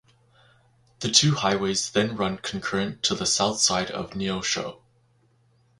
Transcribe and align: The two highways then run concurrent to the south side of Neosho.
The 1.01 1.11
two 1.11 1.35
highways 1.35 1.91
then 1.91 2.15
run 2.17 2.39
concurrent 2.39 3.03
to 3.03 3.13
the 3.13 3.27
south 3.27 3.59
side 3.59 3.91
of 3.91 4.15
Neosho. 4.15 4.81